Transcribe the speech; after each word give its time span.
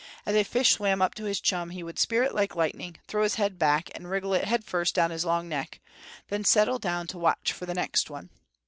As 0.25 0.35
a 0.35 0.41
fish 0.43 0.71
swam 0.71 0.99
up 0.99 1.13
to 1.13 1.25
his 1.25 1.39
chum 1.39 1.69
he 1.69 1.83
would 1.83 1.99
spear 1.99 2.23
it 2.23 2.33
like 2.33 2.55
lightning; 2.55 2.97
throw 3.05 3.21
his 3.21 3.35
head 3.35 3.59
back 3.59 3.91
and 3.93 4.09
wriggle 4.09 4.33
it 4.33 4.45
head 4.45 4.65
first 4.65 4.95
down 4.95 5.11
his 5.11 5.25
long 5.25 5.47
neck; 5.47 5.79
then 6.29 6.43
settle 6.43 6.79
down 6.79 7.05
to 7.05 7.19
watch 7.19 7.53
for 7.53 7.67
the 7.67 7.75
next 7.75 8.09
one. 8.09 8.31